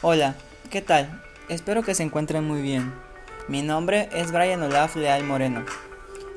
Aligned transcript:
Hola, 0.00 0.36
¿qué 0.70 0.80
tal? 0.80 1.20
Espero 1.48 1.82
que 1.82 1.92
se 1.92 2.04
encuentren 2.04 2.44
muy 2.44 2.62
bien. 2.62 2.94
Mi 3.48 3.62
nombre 3.62 4.08
es 4.12 4.30
Brian 4.30 4.62
Olaf 4.62 4.94
Leal 4.94 5.24
Moreno. 5.24 5.64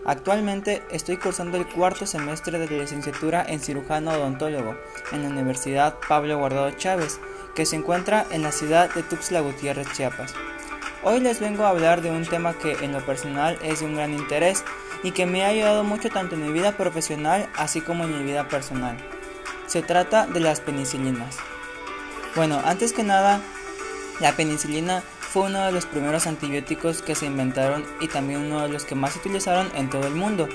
Actualmente 0.04 0.82
estoy 0.90 1.18
cursando 1.18 1.58
el 1.58 1.68
cuarto 1.68 2.08
semestre 2.08 2.58
de 2.58 2.80
licenciatura 2.80 3.46
en 3.48 3.60
cirujano 3.60 4.14
odontólogo 4.14 4.76
en 5.12 5.22
la 5.22 5.30
Universidad 5.30 5.94
Pablo 6.10 6.40
Guardado 6.40 6.72
Chávez, 6.72 7.20
que 7.54 7.68
se 7.68 7.76
encuentra 7.76 8.26
en 8.32 8.42
la 8.42 8.52
ciudad 8.52 8.92
de 8.96 9.04
Tuxtla 9.04 9.42
Gutiérrez, 9.42 9.94
Chiapas. 9.94 10.34
Hoy 11.04 11.20
les 11.20 11.40
vengo 11.40 11.64
a 11.64 11.70
hablar 11.70 12.02
de 12.02 12.10
un 12.10 12.26
tema 12.26 12.56
que 12.58 12.72
en 12.84 12.92
lo 12.92 13.06
personal 13.06 13.60
es 13.62 13.82
de 13.82 13.86
un 13.86 13.94
gran 13.94 14.12
interés 14.12 14.64
y 15.04 15.12
que 15.12 15.28
me 15.28 15.46
ha 15.46 15.50
ayudado 15.50 15.84
mucho 15.84 16.10
tanto 16.10 16.34
en 16.34 16.48
mi 16.48 16.52
vida 16.52 16.72
profesional 16.72 17.48
así 17.56 17.82
como 17.82 18.06
en 18.06 18.18
mi 18.18 18.24
vida 18.24 18.48
personal. 18.48 18.98
Se 19.68 19.84
trata 19.84 20.26
de 20.26 20.40
las 20.40 20.62
penicilinas. 20.62 21.38
Bueno, 22.34 22.62
antes 22.64 22.94
que 22.94 23.04
nada, 23.04 23.42
la 24.22 24.32
penicilina 24.38 25.04
fue 25.20 25.44
uno 25.44 25.66
de 25.66 25.74
los 25.74 25.86
primeros 25.86 26.28
antibióticos 26.28 27.02
que 27.02 27.14
se 27.14 27.26
inventaron 27.26 27.86
y 28.00 28.08
también 28.08 28.40
uno 28.40 28.62
de 28.62 28.70
los 28.70 28.86
que 28.86 28.96
más 28.96 29.14
se 29.14 29.20
utilizaron 29.20 29.70
en 29.76 29.90
todo 29.90 30.08
el 30.08 30.16
mundo. 30.16 30.48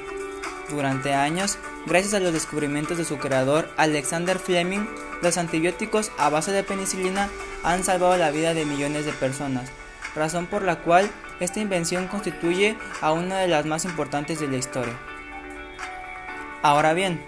Durante 0.70 1.12
años, 1.12 1.58
gracias 1.86 2.14
a 2.14 2.20
los 2.20 2.32
descubrimientos 2.32 2.96
de 2.96 3.04
su 3.04 3.18
creador 3.18 3.68
Alexander 3.76 4.38
Fleming, 4.38 4.86
los 5.20 5.36
antibióticos 5.36 6.12
a 6.16 6.30
base 6.30 6.50
de 6.50 6.62
penicilina 6.62 7.28
han 7.62 7.84
salvado 7.84 8.16
la 8.16 8.30
vida 8.30 8.54
de 8.54 8.64
millones 8.64 9.04
de 9.04 9.12
personas, 9.12 9.70
razón 10.14 10.46
por 10.46 10.62
la 10.62 10.80
cual 10.80 11.10
esta 11.40 11.60
invención 11.60 12.08
constituye 12.08 12.78
a 13.02 13.12
una 13.12 13.38
de 13.38 13.48
las 13.48 13.66
más 13.66 13.84
importantes 13.84 14.40
de 14.40 14.48
la 14.48 14.56
historia. 14.56 14.98
Ahora 16.62 16.94
bien, 16.94 17.22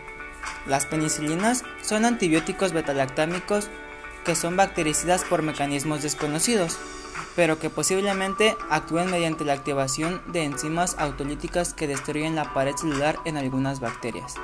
las 0.67 0.87
penicilinas 0.87 1.65
son 1.83 2.07
antibióticos 2.07 2.73
betalactámicos 2.73 3.69
que 4.29 4.35
son 4.35 4.59
bactericidas 4.59 5.25
por 5.25 5.41
mecanismos 5.41 6.03
desconocidos, 6.03 6.77
pero 7.35 7.59
que 7.59 7.71
posiblemente 7.71 8.59
actúen 8.69 9.11
mediante 9.11 9.43
la 9.47 9.55
activación 9.55 10.21
de 10.27 10.45
enzimas 10.45 10.97
autolíticas 10.99 11.73
que 11.73 11.87
destruyen 11.87 12.35
la 12.35 12.53
pared 12.53 12.77
celular 12.77 13.19
en 13.25 13.39
algunas 13.39 13.81
bacterias. 13.81 14.35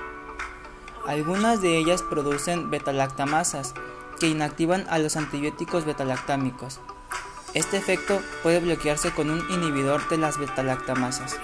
Algunas 1.06 1.61
de 1.61 1.77
ellas 1.77 2.00
producen 2.00 2.70
betalactamasas 2.70 3.75
que 4.19 4.28
inactivan 4.28 4.86
a 4.89 4.98
los 4.98 5.19
antibióticos 5.19 5.84
betalactámicos. 5.84 6.81
Este 7.53 7.77
efecto 7.77 8.22
puede 8.42 8.61
bloquearse 8.61 9.11
con 9.11 9.28
un 9.28 9.44
inhibidor 9.50 10.09
de 10.09 10.16
las 10.16 10.39
betalactamasas. 10.39 11.37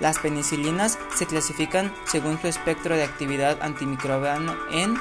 Las 0.00 0.18
penicilinas 0.18 0.98
se 1.14 1.26
clasifican 1.26 1.92
según 2.06 2.40
su 2.40 2.46
espectro 2.46 2.96
de 2.96 3.04
actividad 3.04 3.58
antimicrobiana 3.60 4.56
en 4.70 4.96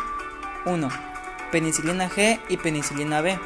1 0.65 1.10
penicilina 1.51 2.09
G 2.09 2.39
y 2.49 2.57
penicilina 2.57 3.21
B, 3.21 3.39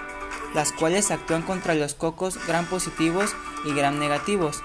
las 0.53 0.71
cuales 0.71 1.11
actúan 1.11 1.41
contra 1.41 1.75
los 1.75 1.95
cocos 1.95 2.39
gram 2.47 2.65
positivos 2.65 3.35
y 3.65 3.73
gram 3.73 3.99
negativos, 3.99 4.63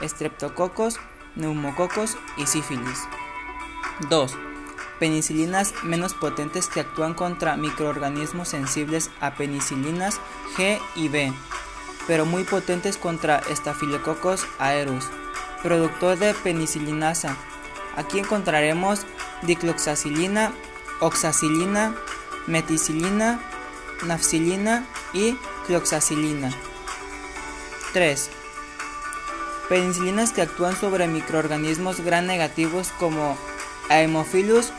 estreptococos, 0.00 0.98
neumococos 1.34 2.16
y 2.36 2.46
sífilis. 2.46 3.08
2. 4.08 4.36
Penicilinas 4.98 5.74
menos 5.82 6.14
potentes 6.14 6.68
que 6.68 6.80
actúan 6.80 7.14
contra 7.14 7.56
microorganismos 7.56 8.48
sensibles 8.48 9.10
a 9.20 9.34
penicilinas 9.34 10.20
G 10.56 10.78
y 10.94 11.08
B, 11.08 11.32
pero 12.06 12.24
muy 12.24 12.44
potentes 12.44 12.96
contra 12.96 13.42
Staphylococcus 13.50 14.46
aureus, 14.58 15.06
productor 15.62 16.18
de 16.18 16.34
penicilinasa. 16.34 17.36
Aquí 17.96 18.18
encontraremos 18.20 19.06
dicloxacilina, 19.42 20.52
oxacilina, 21.00 21.94
meticilina, 22.46 23.40
nafcilina 24.06 24.86
y 25.12 25.36
cloxacilina. 25.66 26.50
3. 27.92 28.30
Penicilinas 29.68 30.32
que 30.32 30.42
actúan 30.42 30.76
sobre 30.76 31.06
microorganismos 31.06 32.00
gran 32.00 32.26
negativos 32.26 32.88
como 32.98 33.36
Haemophilus 33.88 34.72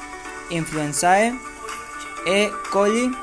influenzae, 0.49 1.39
E. 2.25 2.51
coli, 2.71 3.15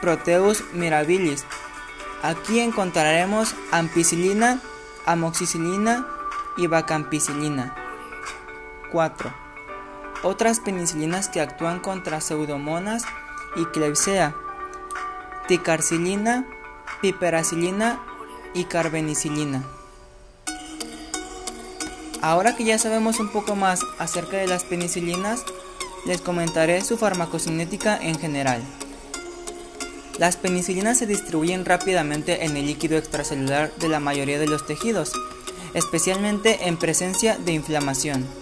Proteus 0.00 0.64
mirabilis. 0.72 1.44
Aquí 2.22 2.60
encontraremos 2.60 3.54
ampicilina, 3.70 4.60
amoxicilina 5.06 6.06
y 6.56 6.66
vacampicilina. 6.66 7.74
4 8.90 9.42
otras 10.22 10.60
penicilinas 10.60 11.28
que 11.28 11.40
actúan 11.40 11.80
contra 11.80 12.20
pseudomonas 12.20 13.04
y 13.56 13.64
Klebsiella, 13.66 14.34
ticarcilina, 15.48 16.46
piperacilina 17.00 18.00
y 18.54 18.64
carbenicilina. 18.64 19.64
Ahora 22.20 22.54
que 22.54 22.64
ya 22.64 22.78
sabemos 22.78 23.18
un 23.18 23.28
poco 23.28 23.56
más 23.56 23.80
acerca 23.98 24.36
de 24.36 24.46
las 24.46 24.62
penicilinas, 24.62 25.44
les 26.06 26.20
comentaré 26.20 26.80
su 26.82 26.96
farmacocinética 26.96 27.96
en 28.00 28.18
general. 28.18 28.62
Las 30.18 30.36
penicilinas 30.36 30.98
se 30.98 31.06
distribuyen 31.06 31.64
rápidamente 31.64 32.44
en 32.44 32.56
el 32.56 32.66
líquido 32.66 32.96
extracelular 32.96 33.74
de 33.76 33.88
la 33.88 33.98
mayoría 33.98 34.38
de 34.38 34.46
los 34.46 34.66
tejidos, 34.66 35.12
especialmente 35.74 36.68
en 36.68 36.76
presencia 36.76 37.38
de 37.38 37.52
inflamación. 37.52 38.41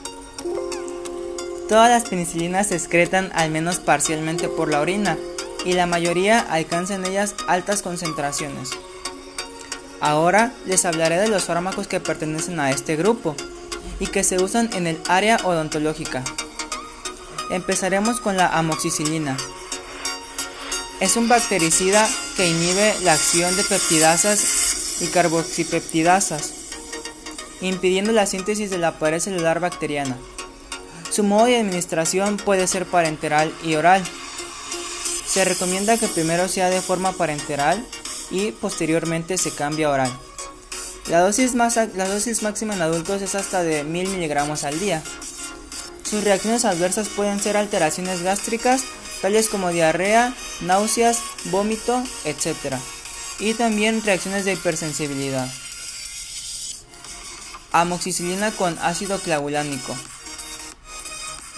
Todas 1.71 1.89
las 1.89 2.03
penicilinas 2.03 2.67
se 2.67 2.75
excretan 2.75 3.31
al 3.33 3.53
menos 3.53 3.79
parcialmente 3.79 4.49
por 4.49 4.69
la 4.69 4.81
orina 4.81 5.17
y 5.65 5.75
la 5.75 5.87
mayoría 5.87 6.41
alcanza 6.41 6.97
en 6.97 7.07
ellas 7.07 7.37
altas 7.47 7.83
concentraciones. 7.83 8.71
Ahora 10.01 10.53
les 10.67 10.85
hablaré 10.85 11.19
de 11.19 11.29
los 11.29 11.45
fármacos 11.45 11.87
que 11.87 12.01
pertenecen 12.01 12.59
a 12.59 12.73
este 12.73 12.97
grupo 12.97 13.37
y 14.01 14.09
que 14.09 14.25
se 14.25 14.43
usan 14.43 14.69
en 14.73 14.89
el 14.89 15.01
área 15.07 15.37
odontológica. 15.45 16.25
Empezaremos 17.53 18.19
con 18.19 18.37
la 18.37 18.49
amoxicilina. 18.49 19.37
Es 20.99 21.17
un 21.17 21.29
bactericida 21.29 22.05
que 22.37 22.49
inhibe 22.49 22.97
la 23.05 23.13
acción 23.13 23.55
de 23.55 23.63
peptidasas 23.63 25.03
y 25.03 25.07
carboxipeptidasas, 25.07 26.53
impidiendo 27.61 28.11
la 28.11 28.27
síntesis 28.27 28.71
de 28.71 28.79
la 28.79 28.99
pared 28.99 29.21
celular 29.21 29.61
bacteriana. 29.61 30.17
Su 31.11 31.25
modo 31.25 31.47
de 31.47 31.59
administración 31.59 32.37
puede 32.37 32.67
ser 32.67 32.87
parenteral 32.87 33.53
y 33.65 33.75
oral. 33.75 34.03
Se 35.27 35.45
recomienda 35.45 35.97
que 35.97 36.09
primero 36.09 36.49
sea 36.49 36.71
de 36.71 36.81
forma 36.81 37.13
parenteral 37.13 37.85
y 38.31 38.53
posteriormente 38.53 39.37
se 39.37 39.53
cambie 39.53 39.85
a 39.87 39.91
oral. 39.91 40.19
La 41.09 41.21
dosis, 41.21 41.55
la 41.55 42.09
dosis 42.09 42.43
máxima 42.43 42.75
en 42.75 42.83
adultos 42.83 43.23
es 43.23 43.35
hasta 43.35 43.65
de 43.65 43.83
1000 43.83 44.09
miligramos 44.11 44.63
al 44.63 44.79
día. 44.79 45.03
Sus 46.09 46.23
reacciones 46.23 46.65
adversas 46.65 47.09
pueden 47.09 47.41
ser 47.41 47.57
alteraciones 47.57 48.23
gástricas, 48.23 48.83
tales 49.21 49.49
como 49.49 49.71
diarrea, 49.71 50.35
náuseas, 50.61 51.19
vómito, 51.47 52.03
etc. 52.25 52.77
Y 53.41 53.55
también 53.55 54.03
reacciones 54.05 54.45
de 54.45 54.53
hipersensibilidad. 54.53 55.49
Amoxicilina 57.73 58.53
con 58.53 58.79
ácido 58.81 59.19
clavulánico. 59.19 59.97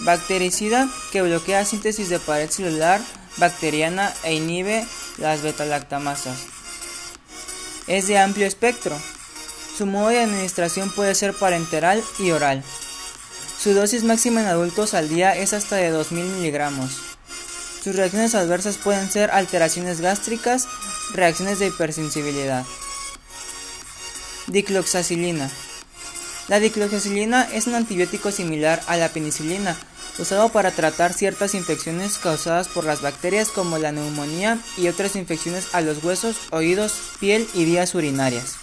Bactericida 0.03 0.89
que 1.11 1.21
bloquea 1.21 1.65
síntesis 1.65 2.09
de 2.09 2.19
pared 2.19 2.49
celular 2.49 2.99
bacteriana 3.37 4.13
e 4.23 4.33
inhibe 4.33 4.85
las 5.17 5.41
betalactamasas. 5.41 6.39
Es 7.87 8.07
de 8.07 8.17
amplio 8.17 8.45
espectro. 8.45 8.97
Su 9.77 9.85
modo 9.85 10.09
de 10.09 10.21
administración 10.21 10.89
puede 10.91 11.15
ser 11.15 11.33
parenteral 11.33 12.03
y 12.19 12.31
oral. 12.31 12.63
Su 13.57 13.73
dosis 13.73 14.03
máxima 14.03 14.41
en 14.41 14.47
adultos 14.47 14.93
al 14.93 15.07
día 15.07 15.35
es 15.37 15.53
hasta 15.53 15.77
de 15.77 15.89
2000 15.89 16.25
miligramos. 16.25 16.99
Sus 17.81 17.95
reacciones 17.95 18.35
adversas 18.35 18.77
pueden 18.77 19.09
ser 19.09 19.31
alteraciones 19.31 20.01
gástricas, 20.01 20.67
reacciones 21.13 21.59
de 21.59 21.67
hipersensibilidad. 21.67 22.65
Dicloxacilina. 24.47 25.49
La 26.49 26.59
dicloxacilina 26.59 27.43
es 27.53 27.67
un 27.67 27.75
antibiótico 27.75 28.31
similar 28.31 28.81
a 28.87 28.97
la 28.97 29.09
penicilina, 29.09 29.77
usado 30.19 30.49
para 30.49 30.71
tratar 30.71 31.13
ciertas 31.13 31.55
infecciones 31.55 32.17
causadas 32.17 32.67
por 32.67 32.85
las 32.85 33.01
bacterias 33.01 33.49
como 33.49 33.77
la 33.77 33.91
neumonía 33.91 34.59
y 34.77 34.87
otras 34.87 35.15
infecciones 35.15 35.73
a 35.73 35.81
los 35.81 36.03
huesos, 36.03 36.37
oídos, 36.51 36.93
piel 37.19 37.47
y 37.53 37.65
vías 37.65 37.95
urinarias. 37.95 38.55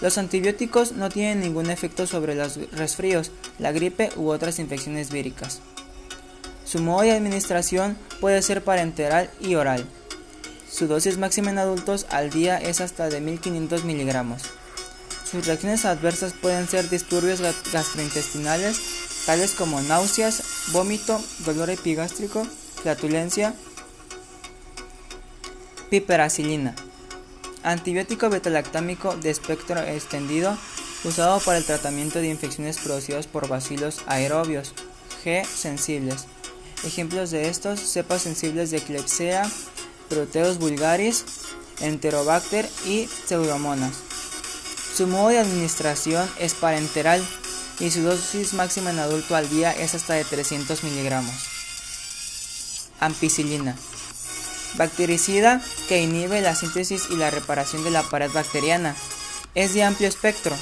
Los 0.00 0.18
antibióticos 0.18 0.92
no 0.92 1.08
tienen 1.10 1.40
ningún 1.40 1.70
efecto 1.70 2.08
sobre 2.08 2.34
los 2.34 2.58
resfríos, 2.72 3.30
la 3.60 3.70
gripe 3.70 4.10
u 4.16 4.30
otras 4.30 4.58
infecciones 4.58 5.12
víricas. 5.12 5.60
Su 6.64 6.80
modo 6.80 7.02
de 7.02 7.12
administración 7.12 7.96
puede 8.20 8.42
ser 8.42 8.64
parenteral 8.64 9.30
y 9.40 9.54
oral. 9.54 9.86
Su 10.68 10.88
dosis 10.88 11.18
máxima 11.18 11.50
en 11.50 11.58
adultos 11.58 12.06
al 12.10 12.30
día 12.30 12.56
es 12.56 12.80
hasta 12.80 13.08
de 13.10 13.20
1500 13.20 13.84
miligramos. 13.84 14.42
Sus 15.30 15.46
reacciones 15.46 15.84
adversas 15.84 16.32
pueden 16.32 16.66
ser 16.66 16.88
disturbios 16.88 17.40
gastrointestinales, 17.72 19.01
tales 19.26 19.52
como 19.52 19.80
náuseas, 19.80 20.42
vómito, 20.72 21.20
dolor 21.40 21.70
epigástrico, 21.70 22.46
flatulencia. 22.82 23.54
Piperacilina. 25.90 26.74
Antibiótico 27.62 28.30
betalactámico 28.30 29.14
de 29.16 29.30
espectro 29.30 29.80
extendido 29.80 30.56
usado 31.04 31.40
para 31.40 31.58
el 31.58 31.64
tratamiento 31.64 32.18
de 32.18 32.28
infecciones 32.28 32.78
producidas 32.78 33.26
por 33.26 33.48
bacilos 33.48 34.02
aerobios 34.06 34.74
G 35.24 35.44
sensibles. 35.44 36.26
Ejemplos 36.84 37.30
de 37.30 37.48
estos, 37.48 37.78
cepas 37.80 38.22
sensibles 38.22 38.70
de 38.70 38.80
Klebsiella, 38.80 39.48
Proteus 40.08 40.58
vulgaris, 40.58 41.24
Enterobacter 41.80 42.68
y 42.86 43.08
Pseudomonas. 43.26 43.96
Su 44.96 45.06
modo 45.06 45.28
de 45.28 45.38
administración 45.38 46.28
es 46.38 46.54
parenteral 46.54 47.24
y 47.80 47.90
su 47.90 48.02
dosis 48.02 48.54
máxima 48.54 48.90
en 48.90 48.98
adulto 48.98 49.36
al 49.36 49.48
día 49.48 49.72
es 49.72 49.94
hasta 49.94 50.14
de 50.14 50.24
300 50.24 50.84
miligramos. 50.84 51.34
Ampicilina. 53.00 53.76
Bactericida 54.76 55.60
que 55.88 56.02
inhibe 56.02 56.40
la 56.40 56.54
síntesis 56.54 57.08
y 57.10 57.16
la 57.16 57.30
reparación 57.30 57.84
de 57.84 57.90
la 57.90 58.02
pared 58.02 58.30
bacteriana. 58.32 58.94
Es 59.54 59.74
de 59.74 59.84
amplio 59.84 60.08
espectro. 60.08 60.56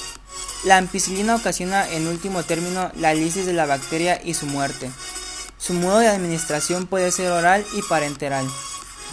La 0.64 0.76
ampicilina 0.76 1.36
ocasiona 1.36 1.88
en 1.88 2.08
último 2.08 2.42
término 2.42 2.90
la 2.96 3.14
lisis 3.14 3.46
de 3.46 3.52
la 3.52 3.66
bacteria 3.66 4.20
y 4.22 4.34
su 4.34 4.46
muerte. 4.46 4.90
Su 5.58 5.74
modo 5.74 5.98
de 5.98 6.08
administración 6.08 6.86
puede 6.86 7.12
ser 7.12 7.30
oral 7.30 7.64
y 7.74 7.82
parenteral. 7.82 8.46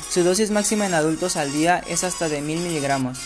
Su 0.10 0.24
dosis 0.24 0.50
máxima 0.50 0.86
en 0.86 0.94
adultos 0.94 1.36
al 1.36 1.52
día 1.52 1.84
es 1.88 2.04
hasta 2.04 2.30
de 2.30 2.42
1000 2.42 2.60
miligramos. 2.60 3.20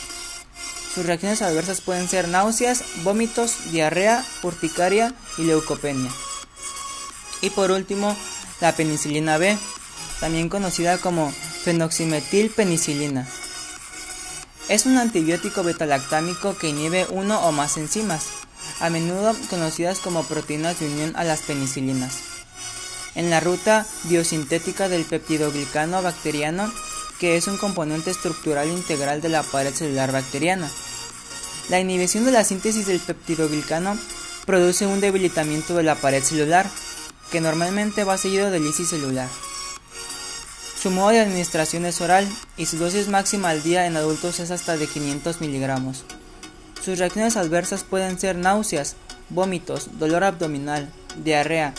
Sus 0.94 1.06
reacciones 1.06 1.42
adversas 1.42 1.80
pueden 1.80 2.10
ser 2.10 2.28
náuseas, 2.28 2.84
vómitos, 3.04 3.72
diarrea, 3.72 4.26
urticaria 4.44 5.14
y 5.38 5.44
leucopenia. 5.44 6.12
Y 7.42 7.50
por 7.50 7.72
último, 7.72 8.16
la 8.60 8.76
penicilina 8.76 9.38
B, 9.38 9.58
también 10.20 10.50
conocida 10.50 10.98
como 10.98 11.32
fenoximetilpenicilina. 11.64 13.28
Es 14.68 14.86
un 14.86 14.98
antibiótico 14.98 15.64
betalactámico 15.64 16.58
que 16.58 16.70
inhibe 16.70 17.08
uno 17.10 17.40
o 17.40 17.52
más 17.52 17.78
enzimas, 17.78 18.28
a 18.80 18.90
menudo 18.90 19.36
conocidas 19.50 20.00
como 20.00 20.24
proteínas 20.24 20.80
de 20.80 20.88
unión 20.88 21.16
a 21.16 21.24
las 21.24 21.42
penicilinas. 21.42 22.18
En 23.16 23.30
la 23.30 23.40
ruta 23.40 23.86
biosintética 24.04 24.90
del 24.90 25.06
peptidoglicano 25.06 26.02
bacteriano 26.02 26.72
que 27.22 27.38
es 27.38 27.48
un 27.48 27.58
componente 27.58 28.10
estructural 28.10 28.68
integral 28.68 29.22
de 29.22 29.30
la 29.30 29.44
pared 29.44 29.72
celular 29.76 30.12
bacteriana. 30.12 30.68
La 31.70 31.80
inhibición 31.80 32.26
de 32.26 32.32
la 32.32 32.44
síntesis 32.44 32.88
del 32.88 33.00
peptidoglicano 33.00 33.96
produce 34.48 34.88
un 34.88 35.02
debilitamiento 35.02 35.76
de 35.76 35.84
la 35.84 35.94
pared 35.94 36.24
celular, 36.24 36.68
que 37.32 37.40
normalmente 37.40 38.06
va 38.06 38.18
seguido 38.18 38.50
de 38.50 38.60
lisis 38.60 38.90
celular. 38.90 39.30
Su 40.82 40.90
modo 40.90 41.10
de 41.10 41.20
administración 41.20 41.86
es 41.86 42.02
oral 42.02 42.28
y 42.58 42.66
su 42.66 42.80
dosis 42.80 43.08
máxima 43.08 43.50
al 43.50 43.62
día 43.62 43.86
en 43.86 43.98
adultos 43.98 44.40
es 44.40 44.50
hasta 44.50 44.76
de 44.76 44.88
500 44.88 45.42
miligramos. 45.42 46.06
Sus 46.84 46.98
reacciones 46.98 47.38
adversas 47.38 47.84
pueden 47.84 48.20
ser 48.20 48.36
náuseas, 48.36 48.96
vómitos, 49.30 50.00
dolor 50.00 50.24
abdominal, 50.24 50.92
diarrea, 51.24 51.76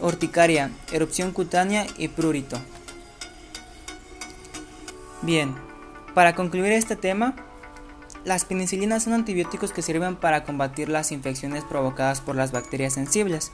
urticaria, 0.00 0.72
erupción 0.90 1.30
cutánea 1.30 1.86
y 1.98 2.08
prurito. 2.08 2.60
Bien, 5.26 5.56
para 6.14 6.36
concluir 6.36 6.70
este 6.70 6.94
tema, 6.94 7.34
las 8.24 8.44
penicilinas 8.44 9.02
son 9.02 9.12
antibióticos 9.12 9.72
que 9.72 9.82
sirven 9.82 10.14
para 10.14 10.44
combatir 10.44 10.88
las 10.88 11.10
infecciones 11.10 11.64
provocadas 11.64 12.20
por 12.20 12.36
las 12.36 12.52
bacterias 12.52 12.92
sensibles. 12.92 13.50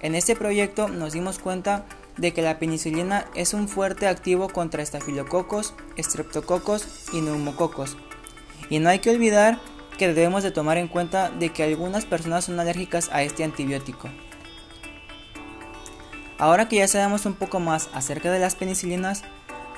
En 0.00 0.14
este 0.14 0.34
proyecto 0.34 0.88
nos 0.88 1.12
dimos 1.12 1.38
cuenta 1.38 1.84
de 2.16 2.32
que 2.32 2.40
la 2.40 2.58
penicilina 2.58 3.26
es 3.34 3.52
un 3.52 3.68
fuerte 3.68 4.08
activo 4.08 4.48
contra 4.48 4.82
estafilococos, 4.82 5.74
estreptococos 5.96 7.10
y 7.12 7.20
neumococos. 7.20 7.98
Y 8.70 8.78
no 8.78 8.88
hay 8.88 9.00
que 9.00 9.10
olvidar 9.10 9.60
que 9.98 10.08
debemos 10.08 10.44
de 10.44 10.50
tomar 10.50 10.78
en 10.78 10.88
cuenta 10.88 11.28
de 11.28 11.50
que 11.50 11.62
algunas 11.62 12.06
personas 12.06 12.46
son 12.46 12.58
alérgicas 12.58 13.10
a 13.12 13.22
este 13.22 13.44
antibiótico. 13.44 14.08
Ahora 16.38 16.70
que 16.70 16.76
ya 16.76 16.88
sabemos 16.88 17.26
un 17.26 17.34
poco 17.34 17.60
más 17.60 17.90
acerca 17.92 18.32
de 18.32 18.38
las 18.38 18.54
penicilinas, 18.54 19.24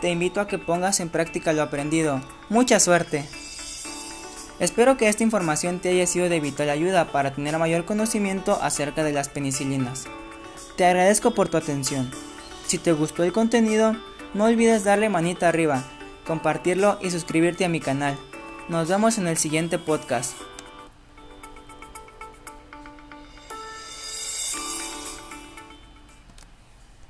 te 0.00 0.11
invito 0.11 0.41
a 0.41 0.49
que 0.49 0.58
pongas 0.58 1.00
en 1.00 1.08
práctica 1.08 1.52
lo 1.52 1.62
aprendido. 1.62 2.20
¡Mucha 2.49 2.81
suerte! 2.81 3.25
Espero 4.58 4.97
que 4.97 5.08
esta 5.08 5.23
información 5.23 5.79
te 5.79 5.88
haya 5.88 6.06
sido 6.06 6.29
de 6.29 6.41
vital 6.41 6.69
ayuda 6.69 7.06
para 7.06 7.32
tener 7.35 7.58
mayor 7.58 7.85
conocimiento 7.87 8.58
acerca 8.62 9.02
de 9.05 9.12
las 9.12 9.29
penicilinas. 9.29 10.06
Te 10.76 10.85
agradezco 10.85 11.32
por 11.32 11.49
tu 11.49 11.56
atención. 11.56 12.11
Si 12.67 12.79
te 12.79 12.93
gustó 12.93 13.25
el 13.25 13.32
contenido, 13.32 13.97
no 14.35 14.44
olvides 14.44 14.85
darle 14.85 15.08
manita 15.08 15.49
arriba, 15.49 15.82
compartirlo 16.26 16.99
y 17.00 17.11
suscribirte 17.11 17.64
a 17.64 17.69
mi 17.69 17.81
canal. 17.81 18.19
Nos 18.69 18.88
vemos 18.88 19.19
en 19.19 19.26
el 19.26 19.37
siguiente 19.37 19.79
podcast. 19.79 20.35